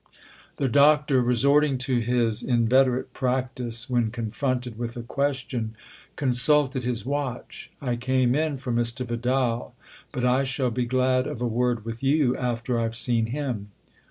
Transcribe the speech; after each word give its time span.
The 0.57 0.67
Doctor, 0.67 1.21
resorting 1.21 1.77
to 1.85 1.99
his 1.99 2.41
inveterate 2.41 3.13
practice 3.13 3.87
when 3.87 4.09
confronted 4.09 4.75
with 4.79 4.97
a 4.97 5.03
question, 5.03 5.75
consulted 6.15 6.83
his 6.83 7.05
watch." 7.05 7.69
I 7.83 7.97
came 7.97 8.33
in 8.33 8.57
for 8.57 8.71
Mr. 8.73 9.05
Vidal, 9.05 9.75
but 10.11 10.25
I 10.25 10.43
shall 10.43 10.71
be 10.71 10.85
glad 10.87 11.27
of 11.27 11.39
a 11.39 11.45
word 11.47 11.85
with 11.85 12.01
you 12.01 12.35
after 12.35 12.79
I've 12.79 12.95
seen 12.95 13.27
him. 13.27 13.69